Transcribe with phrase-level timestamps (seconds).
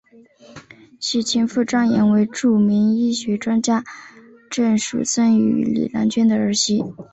[0.99, 3.83] 其情妇张琰为著名医学专家
[4.49, 6.83] 郑树森与李兰娟的儿媳。